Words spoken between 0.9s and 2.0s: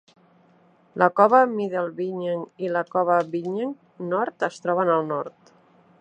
La cova Middle